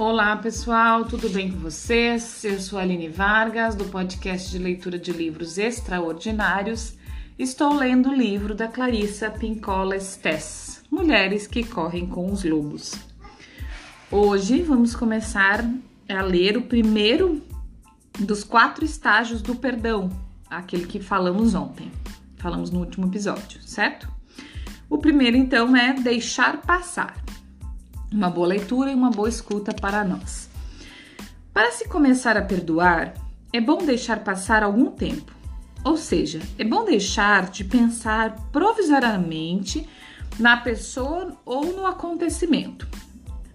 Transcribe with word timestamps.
Olá 0.00 0.34
pessoal, 0.34 1.04
tudo 1.04 1.28
bem 1.28 1.52
com 1.52 1.58
vocês? 1.58 2.42
Eu 2.42 2.58
sou 2.58 2.78
Aline 2.78 3.10
Vargas, 3.10 3.74
do 3.74 3.84
podcast 3.84 4.50
de 4.50 4.56
leitura 4.56 4.98
de 4.98 5.12
livros 5.12 5.58
extraordinários. 5.58 6.94
Estou 7.38 7.74
lendo 7.74 8.08
o 8.08 8.14
livro 8.14 8.54
da 8.54 8.66
Clarissa 8.66 9.30
Pincola 9.30 9.94
Estes, 9.94 10.82
Mulheres 10.90 11.46
que 11.46 11.62
Correm 11.62 12.06
com 12.06 12.32
os 12.32 12.42
Lobos. 12.44 12.94
Hoje 14.10 14.62
vamos 14.62 14.96
começar 14.96 15.62
a 16.08 16.22
ler 16.22 16.56
o 16.56 16.62
primeiro 16.62 17.42
dos 18.18 18.42
quatro 18.42 18.86
estágios 18.86 19.42
do 19.42 19.54
perdão, 19.54 20.08
aquele 20.48 20.86
que 20.86 20.98
falamos 20.98 21.54
ontem, 21.54 21.92
falamos 22.38 22.70
no 22.70 22.80
último 22.80 23.06
episódio, 23.06 23.60
certo? 23.64 24.10
O 24.88 24.96
primeiro 24.96 25.36
então 25.36 25.76
é 25.76 25.92
deixar 25.92 26.62
passar. 26.62 27.19
Uma 28.12 28.28
boa 28.28 28.48
leitura 28.48 28.90
e 28.90 28.94
uma 28.94 29.10
boa 29.10 29.28
escuta 29.28 29.72
para 29.72 30.04
nós. 30.04 30.48
Para 31.52 31.70
se 31.70 31.88
começar 31.88 32.36
a 32.36 32.42
perdoar, 32.42 33.14
é 33.52 33.60
bom 33.60 33.78
deixar 33.84 34.24
passar 34.24 34.62
algum 34.62 34.90
tempo. 34.90 35.32
Ou 35.84 35.96
seja, 35.96 36.40
é 36.58 36.64
bom 36.64 36.84
deixar 36.84 37.50
de 37.50 37.64
pensar 37.64 38.36
provisoriamente 38.52 39.88
na 40.38 40.56
pessoa 40.56 41.36
ou 41.44 41.66
no 41.66 41.86
acontecimento. 41.86 42.88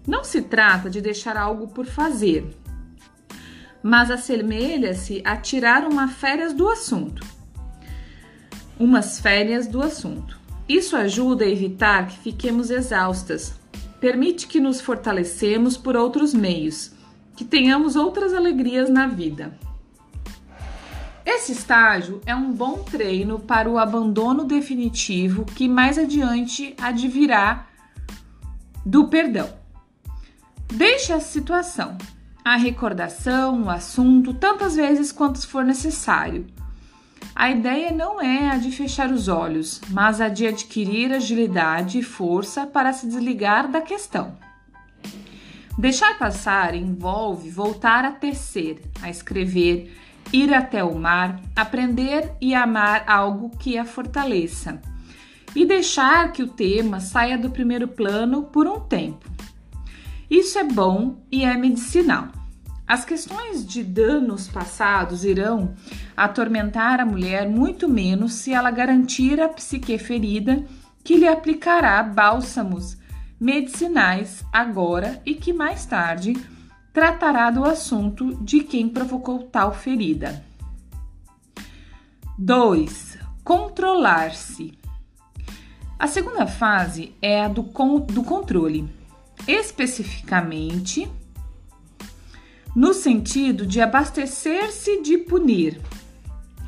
Não 0.06 0.24
se 0.24 0.42
trata 0.42 0.88
de 0.88 1.00
deixar 1.00 1.36
algo 1.36 1.68
por 1.68 1.84
fazer, 1.84 2.56
mas 3.82 4.10
assemelha-se 4.10 5.22
a 5.24 5.36
tirar 5.36 5.84
uma 5.84 6.08
férias 6.08 6.52
do 6.52 6.68
assunto. 6.68 7.26
Umas 8.78 9.20
férias 9.20 9.66
do 9.66 9.82
assunto. 9.82 10.38
Isso 10.68 10.96
ajuda 10.96 11.44
a 11.44 11.48
evitar 11.48 12.08
que 12.08 12.18
fiquemos 12.18 12.70
exaustas. 12.70 13.54
Permite 14.06 14.46
que 14.46 14.60
nos 14.60 14.80
fortalecemos 14.80 15.76
por 15.76 15.96
outros 15.96 16.32
meios, 16.32 16.92
que 17.34 17.44
tenhamos 17.44 17.96
outras 17.96 18.32
alegrias 18.32 18.88
na 18.88 19.08
vida. 19.08 19.58
Esse 21.24 21.50
estágio 21.50 22.20
é 22.24 22.32
um 22.32 22.52
bom 22.52 22.84
treino 22.84 23.40
para 23.40 23.68
o 23.68 23.76
abandono 23.76 24.44
definitivo 24.44 25.44
que 25.44 25.66
mais 25.66 25.98
adiante 25.98 26.72
advirá 26.80 27.66
do 28.84 29.08
perdão. 29.08 29.52
Deixe 30.72 31.12
a 31.12 31.18
situação, 31.18 31.98
a 32.44 32.54
recordação, 32.54 33.64
o 33.64 33.70
assunto, 33.70 34.32
tantas 34.32 34.76
vezes 34.76 35.10
quanto 35.10 35.44
for 35.48 35.64
necessário 35.64 36.46
a 37.38 37.50
ideia 37.50 37.92
não 37.92 38.18
é 38.18 38.48
a 38.48 38.56
de 38.56 38.70
fechar 38.70 39.12
os 39.12 39.28
olhos, 39.28 39.82
mas 39.90 40.22
a 40.22 40.28
de 40.30 40.46
adquirir 40.46 41.12
agilidade 41.12 41.98
e 41.98 42.02
força 42.02 42.66
para 42.66 42.94
se 42.94 43.06
desligar 43.06 43.70
da 43.70 43.82
questão. 43.82 44.38
Deixar 45.78 46.18
passar 46.18 46.74
envolve 46.74 47.50
voltar 47.50 48.06
a 48.06 48.10
tecer, 48.10 48.80
a 49.02 49.10
escrever, 49.10 49.94
ir 50.32 50.54
até 50.54 50.82
o 50.82 50.98
mar, 50.98 51.38
aprender 51.54 52.32
e 52.40 52.54
amar 52.54 53.04
algo 53.06 53.50
que 53.58 53.76
a 53.76 53.84
fortaleça, 53.84 54.80
e 55.54 55.66
deixar 55.66 56.32
que 56.32 56.42
o 56.42 56.48
tema 56.48 57.00
saia 57.00 57.36
do 57.36 57.50
primeiro 57.50 57.86
plano 57.86 58.44
por 58.44 58.66
um 58.66 58.80
tempo. 58.80 59.30
Isso 60.30 60.58
é 60.58 60.64
bom 60.64 61.18
e 61.30 61.44
é 61.44 61.54
medicinal. 61.54 62.28
As 62.86 63.04
questões 63.04 63.66
de 63.66 63.82
danos 63.82 64.46
passados 64.46 65.24
irão 65.24 65.74
atormentar 66.16 67.00
a 67.00 67.06
mulher 67.06 67.48
muito 67.48 67.88
menos 67.88 68.34
se 68.34 68.52
ela 68.52 68.70
garantir 68.70 69.40
à 69.40 69.48
psique 69.48 69.98
ferida 69.98 70.64
que 71.02 71.16
lhe 71.16 71.26
aplicará 71.26 72.00
bálsamos 72.02 72.96
medicinais 73.40 74.44
agora 74.52 75.20
e 75.26 75.34
que 75.34 75.52
mais 75.52 75.84
tarde 75.84 76.34
tratará 76.92 77.50
do 77.50 77.64
assunto 77.64 78.36
de 78.36 78.60
quem 78.60 78.88
provocou 78.88 79.42
tal 79.42 79.74
ferida. 79.74 80.44
2. 82.38 83.18
Controlar-se. 83.42 84.78
A 85.98 86.06
segunda 86.06 86.46
fase 86.46 87.14
é 87.20 87.44
a 87.44 87.48
do, 87.48 87.64
con 87.64 88.00
do 88.00 88.22
controle. 88.22 88.88
Especificamente, 89.46 91.10
no 92.76 92.92
sentido 92.92 93.64
de 93.64 93.80
abastecer-se 93.80 95.00
de 95.00 95.16
punir. 95.16 95.80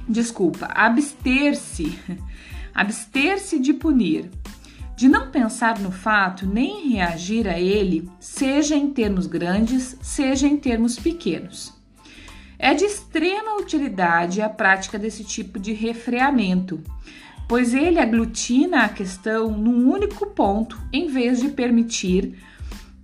Desculpa, 0.09 0.65
abster-se. 0.65 1.99
Abster-se 2.75 3.59
de 3.59 3.75
punir. 3.75 4.31
De 4.97 5.07
não 5.07 5.31
pensar 5.31 5.79
no 5.79 5.93
fato 5.93 6.47
nem 6.47 6.95
reagir 6.95 7.47
a 7.47 7.61
ele, 7.61 8.09
seja 8.19 8.75
em 8.75 8.89
termos 8.89 9.27
grandes, 9.27 9.99
seja 10.01 10.47
em 10.47 10.57
termos 10.57 10.99
pequenos. 10.99 11.75
É 12.59 12.73
de 12.73 12.85
extrema 12.85 13.57
utilidade 13.61 14.41
a 14.41 14.49
prática 14.49 14.99
desse 14.99 15.23
tipo 15.25 15.59
de 15.59 15.75
refreamento, 15.75 16.83
pois 17.47 17.75
ele 17.75 17.99
aglutina 17.99 18.85
a 18.85 18.89
questão 18.89 19.51
num 19.51 19.93
único 19.93 20.27
ponto 20.29 20.81
em 20.91 21.09
vez 21.09 21.39
de 21.39 21.51
permitir 21.51 22.39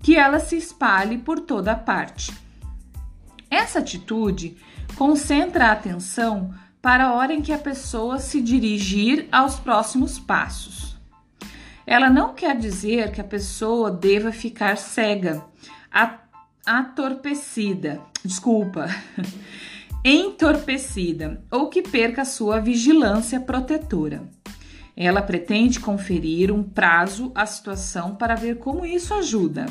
que 0.03 0.17
ela 0.17 0.39
se 0.39 0.57
espalhe 0.57 1.19
por 1.19 1.41
toda 1.41 1.73
a 1.73 1.77
parte. 1.77 2.44
Essa 3.55 3.79
atitude 3.79 4.57
concentra 4.97 5.67
a 5.67 5.73
atenção 5.73 6.53
para 6.83 7.05
a 7.05 7.15
hora 7.15 7.33
em 7.33 7.41
que 7.41 7.53
a 7.53 7.59
pessoa 7.59 8.19
se 8.19 8.41
dirigir 8.41 9.29
aos 9.31 9.61
próximos 9.61 10.19
passos. 10.19 10.97
Ela 11.87 12.11
não 12.11 12.35
quer 12.35 12.59
dizer 12.59 13.13
que 13.13 13.21
a 13.21 13.25
pessoa 13.25 13.93
deva 13.93 14.33
ficar 14.33 14.77
cega, 14.77 15.45
atorpecida, 16.67 18.01
desculpa, 18.25 18.89
entorpecida 20.05 21.41
ou 21.49 21.69
que 21.69 21.81
perca 21.81 22.25
sua 22.25 22.59
vigilância 22.59 23.39
protetora. 23.39 24.29
Ela 24.97 25.23
pretende 25.23 25.79
conferir 25.79 26.51
um 26.51 26.65
prazo 26.65 27.31
à 27.37 27.47
situação 27.47 28.17
para 28.17 28.35
ver 28.35 28.59
como 28.59 28.85
isso 28.85 29.15
ajuda. 29.15 29.67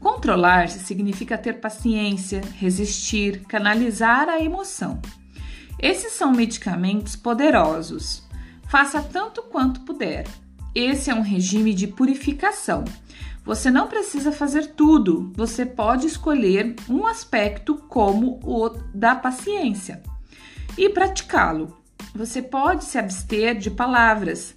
Controlar-se 0.00 0.78
significa 0.80 1.36
ter 1.36 1.54
paciência, 1.54 2.40
resistir, 2.56 3.44
canalizar 3.46 4.28
a 4.28 4.40
emoção. 4.40 5.00
Esses 5.78 6.12
são 6.12 6.32
medicamentos 6.32 7.16
poderosos. 7.16 8.22
Faça 8.68 9.02
tanto 9.02 9.42
quanto 9.42 9.80
puder. 9.80 10.26
Esse 10.74 11.10
é 11.10 11.14
um 11.14 11.22
regime 11.22 11.74
de 11.74 11.86
purificação. 11.86 12.84
Você 13.44 13.70
não 13.70 13.88
precisa 13.88 14.30
fazer 14.30 14.74
tudo, 14.74 15.32
você 15.34 15.64
pode 15.64 16.06
escolher 16.06 16.76
um 16.88 17.06
aspecto 17.06 17.76
como 17.88 18.38
o 18.42 18.68
da 18.94 19.14
paciência 19.14 20.02
e 20.76 20.88
praticá-lo. 20.88 21.78
Você 22.14 22.42
pode 22.42 22.84
se 22.84 22.98
abster 22.98 23.56
de 23.58 23.70
palavras, 23.70 24.54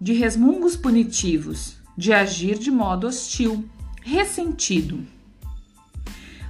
de 0.00 0.12
resmungos 0.12 0.76
punitivos, 0.76 1.76
de 1.96 2.12
agir 2.12 2.58
de 2.58 2.70
modo 2.70 3.06
hostil 3.06 3.68
ressentido. 4.02 5.06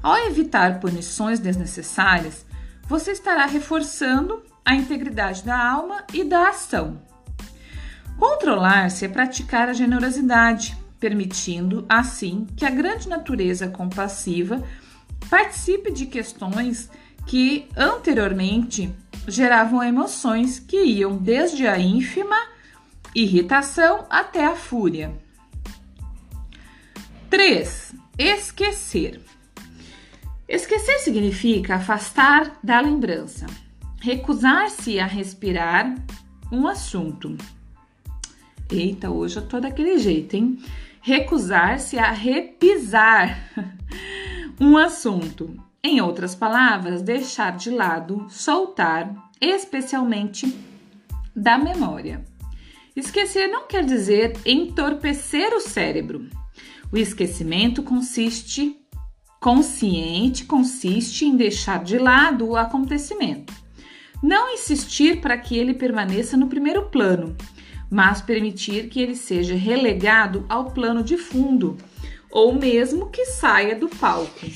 Ao 0.02 0.16
evitar 0.26 0.80
punições 0.80 1.38
desnecessárias, 1.38 2.44
você 2.88 3.12
estará 3.12 3.46
reforçando 3.46 4.42
a 4.64 4.74
integridade 4.74 5.44
da 5.44 5.56
alma 5.56 6.04
e 6.12 6.24
da 6.24 6.48
ação. 6.48 7.00
Controlar-se 8.18 9.04
é 9.04 9.08
praticar 9.08 9.68
a 9.68 9.72
generosidade, 9.72 10.76
permitindo, 10.98 11.84
assim, 11.88 12.46
que 12.56 12.64
a 12.64 12.70
grande 12.70 13.08
natureza 13.08 13.68
compassiva 13.68 14.62
participe 15.28 15.92
de 15.92 16.06
questões 16.06 16.90
que 17.26 17.68
anteriormente 17.76 18.92
geravam 19.26 19.82
emoções 19.82 20.58
que 20.58 20.82
iam 20.82 21.16
desde 21.16 21.66
a 21.66 21.78
ínfima 21.78 22.36
irritação 23.14 24.06
até 24.10 24.44
a 24.46 24.56
fúria. 24.56 25.12
3. 27.32 27.94
Esquecer. 28.18 29.18
Esquecer 30.46 30.98
significa 30.98 31.76
afastar 31.76 32.58
da 32.62 32.78
lembrança, 32.78 33.46
recusar-se 34.02 35.00
a 35.00 35.06
respirar 35.06 35.94
um 36.52 36.68
assunto. 36.68 37.34
Eita, 38.70 39.08
hoje 39.08 39.38
eu 39.38 39.48
tô 39.48 39.60
daquele 39.60 39.96
jeito, 39.98 40.36
hein? 40.36 40.62
Recusar-se 41.00 41.98
a 41.98 42.10
repisar 42.10 43.50
um 44.60 44.76
assunto. 44.76 45.56
Em 45.82 46.02
outras 46.02 46.34
palavras, 46.34 47.00
deixar 47.00 47.56
de 47.56 47.70
lado, 47.70 48.26
soltar, 48.28 49.10
especialmente 49.40 50.54
da 51.34 51.56
memória. 51.56 52.22
Esquecer 52.94 53.46
não 53.48 53.66
quer 53.66 53.86
dizer 53.86 54.36
entorpecer 54.44 55.54
o 55.54 55.60
cérebro 55.60 56.28
o 56.92 56.96
esquecimento 56.96 57.82
consiste 57.82 58.78
consciente 59.40 60.44
consiste 60.44 61.24
em 61.24 61.36
deixar 61.36 61.82
de 61.82 61.98
lado 61.98 62.46
o 62.46 62.56
acontecimento. 62.56 63.52
Não 64.22 64.54
insistir 64.54 65.20
para 65.20 65.36
que 65.36 65.58
ele 65.58 65.74
permaneça 65.74 66.36
no 66.36 66.46
primeiro 66.46 66.82
plano, 66.90 67.36
mas 67.90 68.22
permitir 68.22 68.88
que 68.88 69.00
ele 69.00 69.16
seja 69.16 69.56
relegado 69.56 70.46
ao 70.48 70.70
plano 70.70 71.02
de 71.02 71.16
fundo, 71.16 71.76
ou 72.30 72.54
mesmo 72.54 73.10
que 73.10 73.26
saia 73.26 73.74
do 73.74 73.88
palco. 73.88 74.46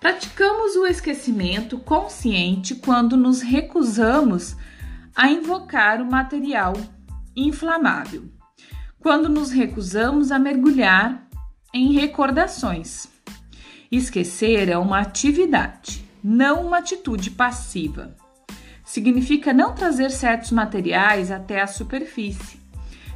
Praticamos 0.00 0.74
o 0.74 0.86
esquecimento 0.86 1.78
consciente 1.78 2.74
quando 2.74 3.14
nos 3.14 3.42
recusamos 3.42 4.56
a 5.14 5.30
invocar 5.30 6.00
o 6.00 6.10
material 6.10 6.72
inflamável, 7.36 8.24
quando 9.02 9.28
nos 9.28 9.50
recusamos 9.50 10.30
a 10.30 10.38
mergulhar 10.38 11.26
em 11.74 11.92
recordações. 11.92 13.08
Esquecer 13.90 14.68
é 14.68 14.78
uma 14.78 15.00
atividade, 15.00 16.04
não 16.22 16.66
uma 16.66 16.78
atitude 16.78 17.32
passiva. 17.32 18.16
Significa 18.84 19.52
não 19.52 19.74
trazer 19.74 20.10
certos 20.12 20.52
materiais 20.52 21.32
até 21.32 21.60
a 21.60 21.66
superfície, 21.66 22.60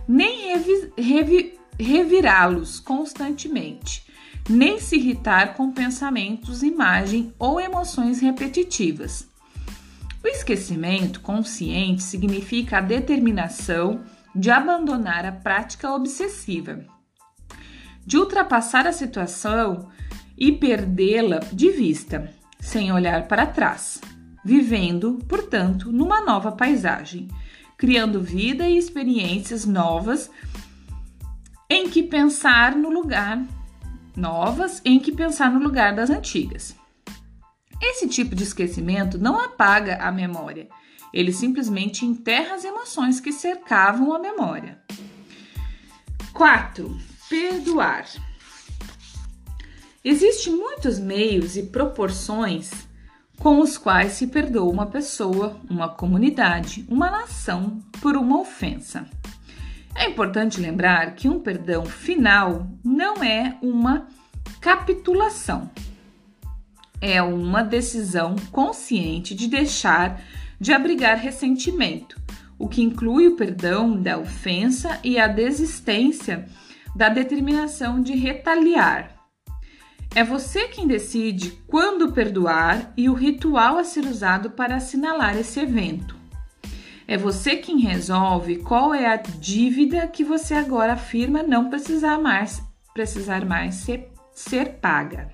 nem 0.09 0.53
revi 0.53 0.93
revi 0.99 1.55
revirá-los 1.79 2.81
constantemente, 2.81 4.05
nem 4.49 4.81
se 4.81 4.97
irritar 4.97 5.55
com 5.55 5.71
pensamentos, 5.71 6.63
imagem 6.63 7.33
ou 7.39 7.61
emoções 7.61 8.21
repetitivas. 8.21 9.29
O 10.25 10.27
esquecimento 10.27 11.21
consciente 11.21 12.03
significa 12.03 12.79
a 12.79 12.81
determinação 12.81 14.01
de 14.37 14.51
abandonar 14.51 15.25
a 15.25 15.33
prática 15.33 15.91
obsessiva, 15.93 16.85
de 18.05 18.19
ultrapassar 18.19 18.87
a 18.87 18.93
situação 18.93 19.89
e 20.37 20.53
perdê-la 20.53 21.41
de 21.53 21.71
vista, 21.71 22.31
sem 22.61 22.93
olhar 22.93 23.27
para 23.27 23.47
trás, 23.47 24.01
vivendo, 24.45 25.19
portanto, 25.27 25.91
numa 25.91 26.21
nova 26.21 26.53
paisagem, 26.53 27.29
criando 27.77 28.23
vida 28.23 28.69
e 28.69 28.77
experiências 28.77 29.65
novas 29.65 30.31
em 31.69 31.89
que 31.89 32.03
pensar 32.03 32.77
no 32.77 32.91
lugar 32.91 33.43
novas 34.17 34.81
em 34.85 34.99
que 34.99 35.13
pensar 35.13 35.51
no 35.51 35.61
lugar 35.61 35.95
das 35.95 36.09
antigas. 36.09 36.75
Esse 37.81 38.09
tipo 38.09 38.35
de 38.35 38.43
esquecimento 38.43 39.19
não 39.19 39.39
apaga 39.39 39.97
a 39.97 40.11
memória, 40.11 40.69
ele 41.13 41.33
simplesmente 41.33 42.05
enterra 42.05 42.55
as 42.55 42.65
emoções 42.65 43.21
que 43.21 43.33
cercavam 43.33 44.13
a 44.13 44.19
memória. 44.19 44.79
4. 46.33 46.97
Perdoar. 47.29 48.07
Existem 50.05 50.55
muitos 50.55 50.99
meios 50.99 51.57
e 51.57 51.65
proporções 51.65 52.71
com 53.39 53.61
os 53.61 53.77
quais 53.77 54.13
se 54.13 54.27
perdoa 54.27 54.71
uma 54.71 54.87
pessoa, 54.87 55.61
uma 55.69 55.89
comunidade, 55.89 56.87
uma 56.89 57.11
nação 57.11 57.83
por 58.01 58.17
uma 58.17 58.41
ofensa. 58.41 59.09
É 59.95 60.09
importante 60.09 60.61
lembrar 60.61 61.15
que 61.15 61.29
um 61.29 61.41
perdão 61.41 61.85
final 61.85 62.67
não 62.85 63.23
é 63.25 63.57
uma 63.63 64.07
capitulação, 64.61 65.71
é 67.01 67.23
uma 67.23 67.63
decisão 67.63 68.37
consciente 68.53 69.35
de 69.35 69.49
deixar 69.49 70.21
de 70.61 70.73
abrigar 70.73 71.19
ressentimento, 71.19 72.21
o 72.59 72.69
que 72.69 72.83
inclui 72.83 73.29
o 73.29 73.37
perdão 73.37 74.01
da 74.01 74.19
ofensa 74.19 74.99
e 75.05 75.19
a 75.19 75.27
desistência 75.27 76.47
da 76.95 77.09
determinação 77.09 78.03
de 78.03 78.15
retaliar. 78.15 79.15
É 80.15 80.25
você 80.25 80.67
quem 80.69 80.87
decide 80.87 81.51
quando 81.67 82.13
perdoar 82.13 82.93
e 82.97 83.09
o 83.09 83.13
ritual 83.13 83.77
a 83.77 83.85
ser 83.85 84.07
usado 84.07 84.51
para 84.51 84.77
assinalar 84.77 85.37
esse 85.37 85.61
evento. 85.61 86.17
É 87.07 87.17
você 87.17 87.57
quem 87.57 87.81
resolve 87.81 88.57
qual 88.57 88.95
é 88.95 89.07
a 89.07 89.17
dívida 89.17 90.07
que 90.09 90.25
você 90.25 90.55
agora 90.55 90.95
afirma 90.95 91.43
não 91.43 91.69
precisar 91.69 92.19
mais, 92.19 92.63
precisar 92.95 93.45
mais 93.45 93.75
ser, 93.75 94.11
ser 94.33 94.79
paga. 94.81 95.29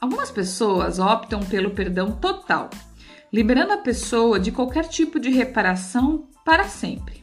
Algumas 0.00 0.30
pessoas 0.30 0.98
optam 0.98 1.40
pelo 1.40 1.72
perdão 1.72 2.12
total, 2.12 2.70
liberando 3.32 3.72
a 3.72 3.78
pessoa 3.78 4.38
de 4.40 4.50
qualquer 4.50 4.88
tipo 4.88 5.20
de 5.20 5.30
reparação 5.30 6.28
para 6.44 6.64
sempre. 6.64 7.22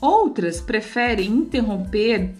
Outras 0.00 0.60
preferem 0.60 1.30
interromper 1.30 2.34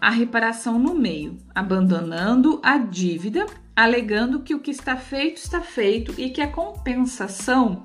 a 0.00 0.10
reparação 0.10 0.78
no 0.78 0.94
meio, 0.94 1.38
abandonando 1.54 2.60
a 2.62 2.78
dívida, 2.78 3.46
alegando 3.76 4.40
que 4.40 4.54
o 4.54 4.60
que 4.60 4.70
está 4.70 4.96
feito 4.96 5.36
está 5.36 5.60
feito 5.60 6.14
e 6.18 6.30
que 6.30 6.40
a 6.40 6.50
compensação 6.50 7.84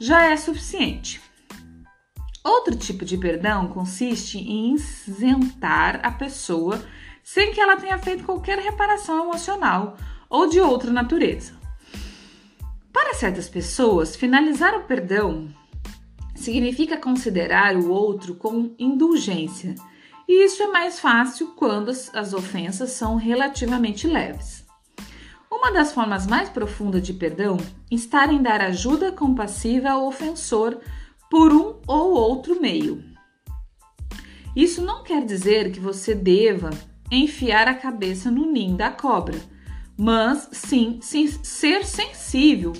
já 0.00 0.24
é 0.24 0.36
suficiente. 0.36 1.20
Outro 2.44 2.74
tipo 2.74 3.04
de 3.04 3.16
perdão 3.16 3.68
consiste 3.68 4.38
em 4.38 4.74
isentar 4.74 6.00
a 6.02 6.10
pessoa 6.10 6.82
sem 7.22 7.52
que 7.52 7.60
ela 7.60 7.76
tenha 7.76 7.98
feito 7.98 8.24
qualquer 8.24 8.58
reparação 8.58 9.24
emocional 9.24 9.96
ou 10.28 10.48
de 10.48 10.60
outra 10.60 10.90
natureza. 10.90 11.61
Para 12.92 13.14
certas 13.14 13.48
pessoas, 13.48 14.14
finalizar 14.14 14.74
o 14.74 14.84
perdão 14.84 15.48
significa 16.34 16.96
considerar 16.96 17.76
o 17.76 17.90
outro 17.90 18.34
com 18.34 18.74
indulgência, 18.78 19.74
e 20.28 20.44
isso 20.44 20.62
é 20.62 20.66
mais 20.66 21.00
fácil 21.00 21.48
quando 21.56 21.90
as 21.90 22.34
ofensas 22.34 22.90
são 22.90 23.16
relativamente 23.16 24.06
leves. 24.06 24.64
Uma 25.50 25.70
das 25.70 25.92
formas 25.92 26.26
mais 26.26 26.48
profundas 26.48 27.02
de 27.02 27.12
perdão 27.12 27.56
está 27.90 28.26
em 28.26 28.42
dar 28.42 28.60
ajuda 28.60 29.12
compassiva 29.12 29.90
ao 29.90 30.06
ofensor 30.06 30.80
por 31.30 31.52
um 31.52 31.76
ou 31.86 32.12
outro 32.12 32.60
meio. 32.60 33.04
Isso 34.56 34.82
não 34.82 35.02
quer 35.02 35.24
dizer 35.24 35.70
que 35.70 35.80
você 35.80 36.14
deva 36.14 36.70
enfiar 37.10 37.68
a 37.68 37.74
cabeça 37.74 38.30
no 38.30 38.50
ninho 38.50 38.76
da 38.76 38.90
cobra, 38.90 39.38
mas 39.96 40.48
sim, 40.52 41.00
ser 41.00 41.84
sensível 41.84 42.72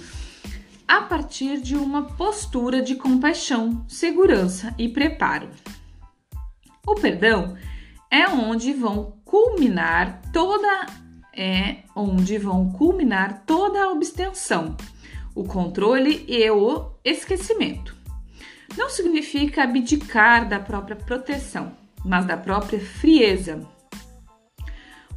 a 0.87 1.01
partir 1.03 1.61
de 1.61 1.77
uma 1.77 2.03
postura 2.03 2.83
de 2.83 2.97
compaixão, 2.97 3.85
segurança 3.89 4.75
e 4.79 4.89
preparo. 4.89 5.49
O 6.87 6.95
perdão 6.95 7.57
é 8.11 8.29
onde 8.29 8.73
vão 8.73 9.17
culminar 9.25 10.21
toda 10.33 10.87
é 11.35 11.79
onde 11.97 12.37
vão 12.37 12.71
culminar 12.73 13.45
toda 13.47 13.81
a 13.81 13.93
abstenção, 13.93 14.77
o 15.35 15.45
controle 15.45 16.27
e 16.29 16.51
o 16.51 16.91
esquecimento. 17.03 17.97
Não 18.77 18.91
significa 18.91 19.63
abdicar 19.63 20.47
da 20.47 20.61
própria 20.61 20.97
proteção, 20.97 21.73
mas 22.05 22.27
da 22.27 22.37
própria 22.37 22.81
frieza. 22.81 23.67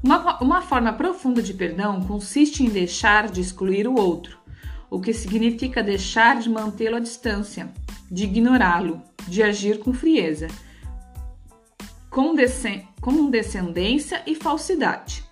Uma, 0.06 0.40
uma 0.40 0.62
forma 0.62 0.94
profunda 0.94 1.42
de 1.42 1.52
perdão 1.52 2.00
consiste 2.00 2.64
em 2.64 2.70
deixar 2.70 3.28
de 3.28 3.42
excluir 3.42 3.88
o 3.88 3.96
outro, 3.96 4.38
o 4.88 5.02
que 5.02 5.12
significa 5.12 5.82
deixar 5.82 6.40
de 6.40 6.48
mantê-lo 6.48 6.98
à 6.98 7.00
distância, 7.00 7.74
de 8.12 8.26
ignorá-lo, 8.26 9.02
de 9.28 9.42
agir 9.42 9.80
com 9.80 9.92
frieza, 9.92 10.48
com 12.12 12.36
descendência 13.32 14.22
e 14.28 14.36
falsidade. 14.36 15.24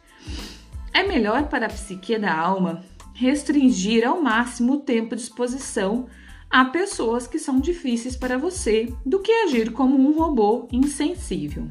É 0.92 1.04
melhor 1.04 1.50
para 1.50 1.68
a 1.68 1.70
psique 1.70 2.18
da 2.18 2.36
alma 2.36 2.84
restringir 3.14 4.04
ao 4.08 4.24
máximo 4.24 4.74
o 4.74 4.80
tempo 4.80 5.16
de 5.16 5.22
exposição 5.22 6.08
a 6.50 6.66
pessoas 6.66 7.28
que 7.28 7.38
são 7.38 7.60
difíceis 7.60 8.16
para 8.16 8.40
você 8.40 8.92
do 9.06 9.20
que 9.20 9.32
agir 9.32 9.72
como 9.72 10.00
um 10.00 10.18
robô 10.18 10.68
insensível. 10.72 11.70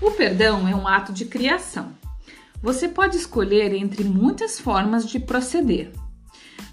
O 0.00 0.10
perdão 0.10 0.68
é 0.68 0.74
um 0.74 0.86
ato 0.86 1.12
de 1.12 1.24
criação. 1.24 1.90
Você 2.62 2.88
pode 2.88 3.16
escolher 3.16 3.74
entre 3.74 4.04
muitas 4.04 4.58
formas 4.58 5.06
de 5.06 5.18
proceder. 5.18 5.92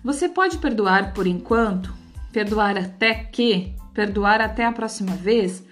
Você 0.03 0.27
pode 0.27 0.57
perdoar 0.57 1.13
por 1.13 1.27
enquanto, 1.27 1.93
perdoar 2.31 2.77
até 2.77 3.13
que, 3.13 3.75
perdoar 3.93 4.41
até 4.41 4.65
a 4.65 4.71
próxima 4.71 5.15
vez, 5.15 5.63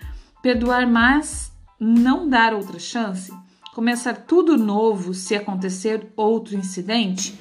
perdoar 0.41 0.87
mas 0.87 1.51
não 1.79 2.29
dar 2.29 2.53
outra 2.53 2.79
chance 2.79 3.31
começar 3.73 4.13
tudo 4.13 4.57
novo 4.57 5.13
se 5.13 5.35
acontecer 5.35 6.11
outro 6.15 6.55
incidente, 6.55 7.39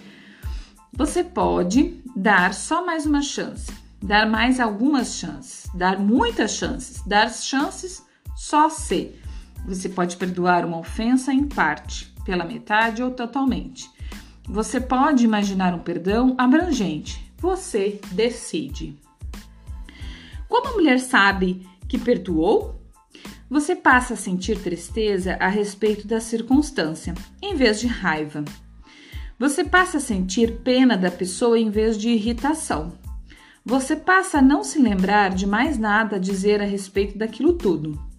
você 0.93 1.25
pode 1.25 2.01
dar 2.15 2.55
só 2.55 2.85
mais 2.85 3.05
uma 3.05 3.23
chance, 3.23 3.73
dar 4.03 4.29
mais 4.29 4.61
algumas 4.61 5.15
chances, 5.15 5.69
dar 5.75 5.99
muitas 5.99 6.53
chances, 6.53 7.03
dar 7.05 7.29
chances 7.31 8.05
só 8.37 8.69
se. 8.69 9.15
Você 9.71 9.89
pode 9.89 10.17
perdoar 10.17 10.65
uma 10.65 10.79
ofensa 10.79 11.33
em 11.33 11.47
parte, 11.47 12.13
pela 12.25 12.45
metade 12.45 13.03
ou 13.03 13.13
totalmente. 13.13 13.89
Você 14.49 14.81
pode 14.81 15.25
imaginar 15.25 15.73
um 15.75 15.79
perdão 15.79 16.35
abrangente. 16.37 17.33
Você 17.39 18.01
decide. 18.11 18.99
Como 20.49 20.69
a 20.69 20.73
mulher 20.73 20.99
sabe 20.99 21.65
que 21.89 21.97
perdoou? 21.97 22.81
você 23.49 23.75
passa 23.75 24.15
a 24.15 24.17
sentir 24.17 24.61
tristeza 24.61 25.37
a 25.41 25.49
respeito 25.49 26.07
da 26.07 26.21
circunstância, 26.21 27.15
em 27.43 27.57
vez 27.57 27.81
de 27.81 27.89
raiva. 27.89 28.45
Você 29.37 29.65
passa 29.65 29.99
a 29.99 30.01
sentir 30.01 30.59
pena 30.63 30.97
da 30.97 31.11
pessoa 31.11 31.59
em 31.59 31.69
vez 31.69 31.99
de 31.99 32.11
irritação. 32.11 32.93
Você 33.65 33.97
passa 33.97 34.39
a 34.39 34.43
não 34.43 34.63
se 34.63 34.79
lembrar 34.81 35.31
de 35.31 35.49
mais 35.49 35.79
nada 35.79 36.15
a 36.17 36.19
dizer 36.21 36.61
a 36.61 36.65
respeito 36.65 37.19
daquilo 37.19 37.55
tudo. 37.55 38.10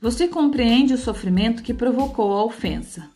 Você 0.00 0.28
compreende 0.28 0.94
o 0.94 0.98
sofrimento 0.98 1.62
que 1.62 1.74
provocou 1.74 2.32
a 2.32 2.44
ofensa. 2.44 3.10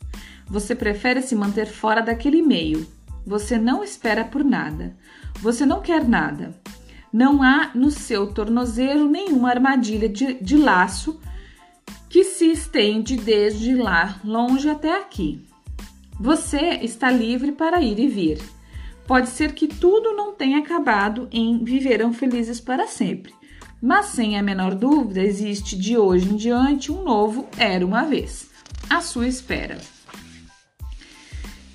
Você 0.49 0.75
prefere 0.75 1.23
se 1.23 1.35
manter 1.37 1.67
fora 1.67 2.01
daquele 2.01 2.43
meio. 2.43 2.87
Você 3.25 3.57
não 3.57 3.85
espera 3.85 4.25
por 4.25 4.43
nada. 4.43 4.97
Você 5.41 5.65
não 5.65 5.81
quer 5.81 6.07
nada. 6.07 6.61
Não 7.13 7.41
há 7.41 7.71
no 7.73 7.91
seu 7.91 8.33
tornozelo 8.33 9.09
nenhuma 9.09 9.51
armadilha 9.51 10.09
de, 10.09 10.35
de 10.35 10.57
laço 10.57 11.21
que 12.09 12.25
se 12.25 12.51
estende 12.51 13.17
desde 13.17 13.75
lá 13.75 14.21
longe 14.25 14.69
até 14.69 14.99
aqui. 14.99 15.47
Você 16.19 16.81
está 16.83 17.11
livre 17.11 17.53
para 17.53 17.81
ir 17.81 17.99
e 18.01 18.09
vir. 18.09 18.39
Pode 19.07 19.29
ser 19.29 19.53
que 19.53 19.69
tudo 19.69 20.15
não 20.15 20.33
tenha 20.35 20.59
acabado 20.59 21.29
em 21.31 21.63
viverão 21.63 22.13
felizes 22.13 22.61
para 22.61 22.87
sempre, 22.87 23.33
mas 23.83 24.07
sem 24.07 24.39
a 24.39 24.43
menor 24.43 24.77
dúvida 24.77 25.21
existe 25.21 25.77
de 25.77 25.99
hoje 25.99 26.29
em 26.29 26.37
diante 26.37 26.93
um 26.93 27.03
novo 27.03 27.49
era 27.59 27.85
uma 27.85 28.05
vez. 28.05 28.49
À 28.89 29.01
sua 29.01 29.27
espera. 29.27 29.79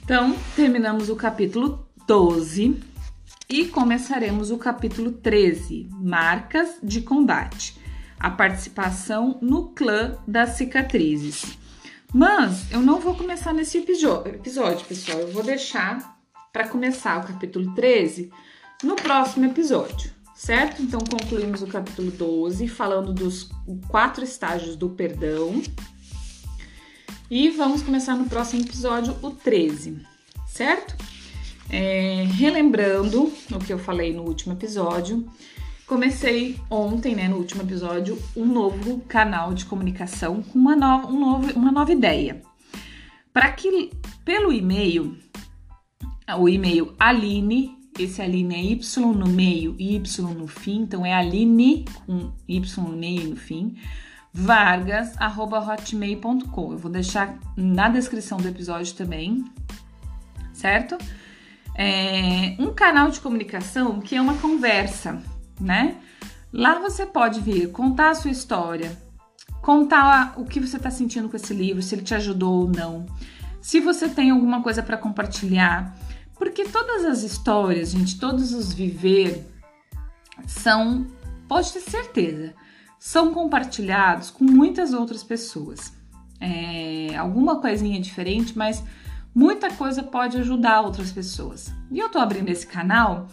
Então, 0.03 0.33
terminamos 0.55 1.09
o 1.09 1.17
capítulo 1.17 1.85
12 2.07 2.81
e 3.49 3.65
começaremos 3.65 4.51
o 4.51 4.57
capítulo 4.57 5.11
13, 5.11 5.89
Marcas 5.91 6.77
de 6.81 7.01
Combate. 7.01 7.77
A 8.17 8.29
participação 8.29 9.37
no 9.41 9.69
clã 9.73 10.17
das 10.25 10.51
cicatrizes. 10.51 11.57
Mas 12.13 12.71
eu 12.71 12.79
não 12.79 13.01
vou 13.01 13.15
começar 13.15 13.53
nesse 13.53 13.79
episódio, 13.79 14.39
pessoal. 14.85 15.19
Eu 15.19 15.31
vou 15.33 15.43
deixar 15.43 16.17
para 16.53 16.69
começar 16.69 17.19
o 17.19 17.27
capítulo 17.27 17.75
13 17.75 18.31
no 18.81 18.95
próximo 18.95 19.45
episódio, 19.45 20.09
certo? 20.37 20.83
Então 20.83 20.99
concluímos 20.99 21.63
o 21.63 21.67
capítulo 21.67 22.11
12 22.11 22.67
falando 22.67 23.11
dos 23.11 23.49
quatro 23.87 24.23
estágios 24.23 24.75
do 24.75 24.89
perdão 24.89 25.61
e 27.29 27.49
vamos 27.49 27.81
começar 27.81 28.15
no 28.15 28.25
próximo 28.25 28.61
episódio, 28.61 29.17
o 29.21 29.31
13, 29.31 29.99
certo? 30.47 30.95
É, 31.69 32.23
relembrando 32.29 33.33
o 33.51 33.59
que 33.59 33.73
eu 33.73 33.79
falei 33.79 34.13
no 34.13 34.23
último 34.23 34.53
episódio, 34.53 35.27
comecei 35.85 36.57
ontem, 36.69 37.15
né, 37.15 37.27
no 37.27 37.37
último 37.37 37.63
episódio, 37.63 38.17
um 38.35 38.45
novo 38.45 39.01
canal 39.01 39.53
de 39.53 39.65
comunicação 39.65 40.41
com 40.43 40.57
uma 40.57 40.75
nova, 40.75 41.07
um 41.07 41.19
novo, 41.19 41.51
uma 41.53 41.71
nova 41.71 41.91
ideia. 41.91 42.41
Para 43.33 43.51
que 43.51 43.91
pelo 44.23 44.53
e-mail, 44.53 45.17
o 46.37 46.47
e-mail 46.47 46.95
Aline, 46.97 47.77
esse 48.03 48.21
Aline 48.21 48.55
é 48.55 48.63
Y 48.63 49.13
no 49.13 49.27
meio 49.27 49.75
e 49.77 49.95
Y 49.95 50.33
no 50.33 50.47
fim, 50.47 50.81
então 50.81 51.05
é 51.05 51.13
Aline 51.13 51.85
com 52.05 52.31
Y 52.47 52.83
no 52.83 52.95
meio 52.95 53.21
e 53.21 53.27
no 53.27 53.35
fim 53.35 53.75
vargas@hotmail.com. 54.33 56.71
Eu 56.71 56.77
vou 56.77 56.91
deixar 56.91 57.37
na 57.55 57.89
descrição 57.89 58.37
do 58.37 58.47
episódio 58.47 58.93
também, 58.93 59.43
certo? 60.53 60.97
É 61.75 62.55
um 62.59 62.73
canal 62.73 63.09
de 63.09 63.19
comunicação 63.19 63.99
que 63.99 64.15
é 64.15 64.21
uma 64.21 64.35
conversa, 64.35 65.21
né? 65.59 65.97
Lá 66.53 66.79
você 66.79 67.05
pode 67.05 67.41
vir 67.41 67.71
contar 67.71 68.11
a 68.11 68.15
sua 68.15 68.31
história, 68.31 68.97
contar 69.61 70.35
o 70.37 70.45
que 70.45 70.59
você 70.59 70.77
está 70.77 70.89
sentindo 70.89 71.29
com 71.29 71.35
esse 71.35 71.53
livro, 71.53 71.81
se 71.81 71.95
ele 71.95 72.03
te 72.03 72.15
ajudou 72.15 72.61
ou 72.61 72.69
não, 72.69 73.05
se 73.59 73.79
você 73.79 74.07
tem 74.07 74.29
alguma 74.29 74.63
coisa 74.63 74.81
para 74.81 74.97
compartilhar, 74.97 75.95
porque 76.37 76.65
todas 76.65 77.05
as 77.05 77.23
histórias, 77.23 77.91
gente, 77.91 78.19
todos 78.19 78.53
os 78.53 78.73
viver 78.73 79.45
são, 80.45 81.07
pode 81.47 81.71
ter 81.73 81.81
certeza, 81.81 82.53
são 82.99 83.33
compartilhados 83.33 84.29
com 84.29 84.43
muitas 84.43 84.93
outras 84.93 85.23
pessoas. 85.23 85.93
É, 86.39 87.15
alguma 87.17 87.59
coisinha 87.59 87.99
diferente, 87.99 88.57
mas 88.57 88.83
muita 89.33 89.71
coisa 89.71 90.03
pode 90.03 90.37
ajudar 90.37 90.81
outras 90.81 91.11
pessoas. 91.11 91.73
E 91.91 91.99
eu 91.99 92.09
tô 92.09 92.19
abrindo 92.19 92.49
esse 92.49 92.65
canal 92.65 93.27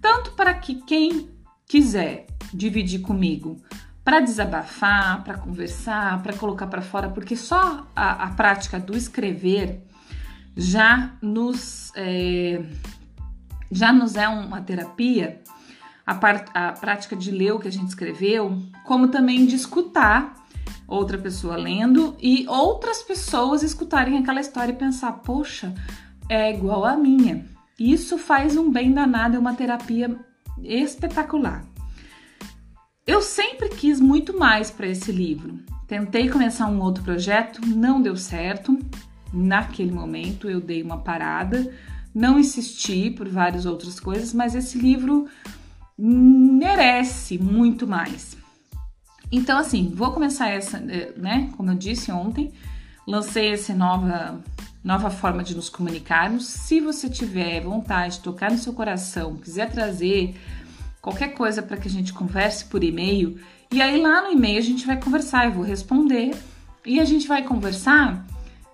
tanto 0.00 0.32
para 0.32 0.54
que 0.54 0.76
quem 0.82 1.30
quiser 1.66 2.26
dividir 2.52 3.00
comigo, 3.00 3.60
para 4.04 4.20
desabafar, 4.20 5.24
para 5.24 5.36
conversar, 5.36 6.22
para 6.22 6.32
colocar 6.32 6.68
para 6.68 6.80
fora, 6.80 7.08
porque 7.08 7.34
só 7.34 7.88
a, 7.94 8.24
a, 8.24 8.30
prática 8.30 8.78
do 8.78 8.96
escrever 8.96 9.82
já 10.56 11.12
nos 11.20 11.92
é, 11.94 12.64
já 13.70 13.92
nos 13.92 14.16
é 14.16 14.26
uma 14.26 14.60
terapia 14.62 15.42
a, 16.06 16.12
a 16.68 16.72
prática 16.72 17.16
de 17.16 17.30
ler 17.30 17.52
o 17.52 17.58
que 17.58 17.68
a 17.68 17.72
gente 17.72 17.88
escreveu, 17.88 18.56
como 18.84 19.08
também 19.08 19.44
de 19.44 19.56
escutar 19.56 20.34
outra 20.86 21.18
pessoa 21.18 21.56
lendo 21.56 22.16
e 22.20 22.46
outras 22.48 23.02
pessoas 23.02 23.62
escutarem 23.62 24.18
aquela 24.18 24.40
história 24.40 24.72
e 24.72 24.76
pensar: 24.76 25.12
poxa, 25.12 25.74
é 26.28 26.54
igual 26.54 26.84
a 26.84 26.96
minha. 26.96 27.44
Isso 27.78 28.16
faz 28.16 28.56
um 28.56 28.70
bem 28.70 28.92
danado, 28.92 29.36
é 29.36 29.38
uma 29.38 29.54
terapia 29.54 30.16
espetacular. 30.62 31.64
Eu 33.06 33.20
sempre 33.20 33.68
quis 33.68 34.00
muito 34.00 34.36
mais 34.36 34.70
para 34.70 34.86
esse 34.86 35.12
livro. 35.12 35.58
Tentei 35.86 36.28
começar 36.28 36.66
um 36.66 36.80
outro 36.80 37.04
projeto, 37.04 37.60
não 37.64 38.00
deu 38.00 38.16
certo. 38.16 38.76
Naquele 39.32 39.92
momento 39.92 40.48
eu 40.48 40.60
dei 40.60 40.82
uma 40.82 40.98
parada, 40.98 41.72
não 42.14 42.38
insisti 42.38 43.10
por 43.10 43.28
várias 43.28 43.66
outras 43.66 44.00
coisas, 44.00 44.32
mas 44.32 44.54
esse 44.54 44.78
livro 44.78 45.26
merece 45.98 47.38
muito 47.38 47.86
mais. 47.86 48.36
Então, 49.30 49.58
assim, 49.58 49.92
vou 49.94 50.12
começar 50.12 50.48
essa, 50.48 50.78
eh, 50.78 51.12
né? 51.16 51.50
Como 51.56 51.70
eu 51.70 51.74
disse 51.74 52.12
ontem, 52.12 52.52
lancei 53.06 53.52
essa 53.52 53.74
nova, 53.74 54.40
nova 54.84 55.10
forma 55.10 55.42
de 55.42 55.54
nos 55.54 55.68
comunicarmos. 55.68 56.46
Se 56.46 56.80
você 56.80 57.08
tiver 57.08 57.60
vontade 57.60 58.16
de 58.16 58.20
tocar 58.20 58.50
no 58.50 58.58
seu 58.58 58.72
coração, 58.72 59.36
quiser 59.36 59.70
trazer 59.70 60.36
qualquer 61.02 61.34
coisa 61.34 61.62
para 61.62 61.76
que 61.76 61.88
a 61.88 61.90
gente 61.90 62.12
converse 62.12 62.64
por 62.66 62.84
e-mail, 62.84 63.38
e 63.72 63.82
aí 63.82 64.00
lá 64.00 64.22
no 64.22 64.32
e-mail 64.32 64.58
a 64.58 64.62
gente 64.62 64.86
vai 64.86 65.00
conversar, 65.00 65.46
eu 65.46 65.52
vou 65.52 65.64
responder 65.64 66.36
e 66.84 67.00
a 67.00 67.04
gente 67.04 67.26
vai 67.26 67.42
conversar 67.42 68.24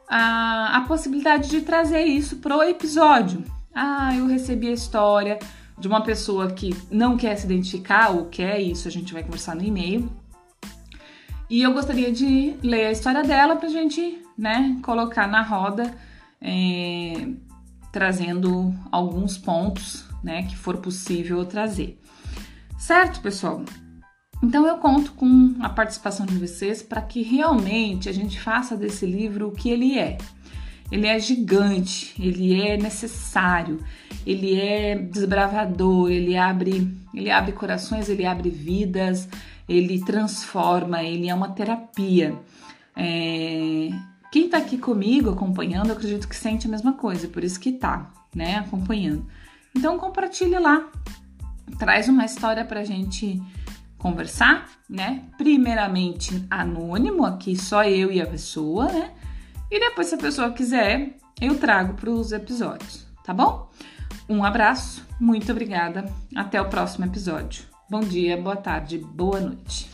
a, 0.08 0.78
a 0.78 0.80
possibilidade 0.82 1.48
de 1.48 1.60
trazer 1.62 2.04
isso 2.04 2.36
pro 2.36 2.62
episódio. 2.62 3.44
Ah, 3.74 4.14
eu 4.16 4.26
recebi 4.26 4.68
a 4.68 4.72
história 4.72 5.38
de 5.78 5.88
uma 5.88 6.02
pessoa 6.02 6.50
que 6.50 6.76
não 6.90 7.16
quer 7.16 7.36
se 7.36 7.46
identificar 7.46 8.10
ou 8.10 8.26
quer 8.26 8.60
isso, 8.60 8.86
a 8.86 8.90
gente 8.90 9.12
vai 9.12 9.22
conversar 9.22 9.56
no 9.56 9.64
e-mail. 9.64 10.10
E 11.50 11.60
eu 11.60 11.72
gostaria 11.72 12.10
de 12.10 12.54
ler 12.62 12.86
a 12.86 12.92
história 12.92 13.22
dela 13.22 13.56
pra 13.56 13.68
gente, 13.68 14.22
né, 14.38 14.78
colocar 14.82 15.26
na 15.26 15.42
roda, 15.42 15.94
é, 16.40 17.28
trazendo 17.90 18.74
alguns 18.90 19.36
pontos, 19.36 20.04
né, 20.22 20.44
que 20.44 20.56
for 20.56 20.78
possível 20.78 21.44
trazer. 21.44 22.00
Certo, 22.78 23.20
pessoal? 23.20 23.64
Então 24.42 24.66
eu 24.66 24.76
conto 24.78 25.12
com 25.12 25.54
a 25.60 25.68
participação 25.68 26.26
de 26.26 26.36
vocês 26.36 26.82
para 26.82 27.00
que 27.00 27.22
realmente 27.22 28.08
a 28.08 28.12
gente 28.12 28.40
faça 28.40 28.76
desse 28.76 29.06
livro 29.06 29.48
o 29.48 29.52
que 29.52 29.70
ele 29.70 29.98
é 29.98 30.18
ele 30.92 31.06
é 31.06 31.18
gigante, 31.18 32.14
ele 32.22 32.60
é 32.60 32.76
necessário, 32.76 33.82
ele 34.26 34.60
é 34.60 34.94
desbravador, 34.94 36.10
ele 36.10 36.36
abre, 36.36 36.94
ele 37.14 37.30
abre 37.30 37.52
corações, 37.52 38.10
ele 38.10 38.26
abre 38.26 38.50
vidas, 38.50 39.26
ele 39.66 40.04
transforma, 40.04 41.02
ele 41.02 41.30
é 41.30 41.34
uma 41.34 41.48
terapia. 41.48 42.38
É... 42.94 43.88
Quem 44.30 44.50
tá 44.50 44.58
aqui 44.58 44.76
comigo 44.76 45.30
acompanhando, 45.30 45.88
eu 45.88 45.96
acredito 45.96 46.28
que 46.28 46.36
sente 46.36 46.66
a 46.66 46.70
mesma 46.70 46.92
coisa, 46.92 47.26
por 47.26 47.42
isso 47.42 47.58
que 47.58 47.72
tá, 47.72 48.10
né, 48.34 48.56
acompanhando. 48.56 49.26
Então 49.74 49.98
compartilhe 49.98 50.58
lá, 50.58 50.90
traz 51.78 52.06
uma 52.06 52.26
história 52.26 52.66
pra 52.66 52.84
gente 52.84 53.42
conversar, 54.02 54.68
né? 54.90 55.22
Primeiramente 55.38 56.44
anônimo, 56.50 57.24
aqui 57.24 57.56
só 57.56 57.84
eu 57.84 58.10
e 58.10 58.20
a 58.20 58.26
pessoa, 58.26 58.86
né? 58.86 59.12
E 59.70 59.78
depois, 59.78 60.08
se 60.08 60.16
a 60.16 60.18
pessoa 60.18 60.50
quiser, 60.50 61.16
eu 61.40 61.56
trago 61.56 61.94
para 61.94 62.10
os 62.10 62.32
episódios, 62.32 63.06
tá 63.24 63.32
bom? 63.32 63.70
Um 64.28 64.44
abraço, 64.44 65.06
muito 65.20 65.50
obrigada. 65.52 66.12
Até 66.34 66.60
o 66.60 66.68
próximo 66.68 67.06
episódio. 67.06 67.64
Bom 67.88 68.00
dia, 68.00 68.36
boa 68.36 68.56
tarde, 68.56 68.98
boa 68.98 69.40
noite. 69.40 69.88